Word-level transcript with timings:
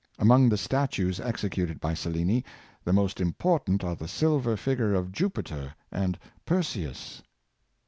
Among 0.17 0.49
the 0.49 0.57
statues 0.57 1.19
executed 1.19 1.79
by 1.79 1.93
Cellini, 1.93 2.43
the 2.83 2.91
most 2.91 3.21
important 3.21 3.83
are 3.83 3.95
the 3.95 4.07
silver 4.07 4.57
figure 4.57 4.95
of 4.95 5.11
Jupiter 5.11 5.75
and 5.91 6.17
Perseus. 6.43 7.21